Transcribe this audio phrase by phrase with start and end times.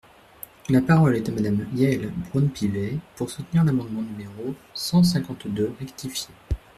[0.69, 6.33] La parole est à Madame Yaël Braun-Pivet, pour soutenir l’amendement numéro cent cinquante-deux rectifié.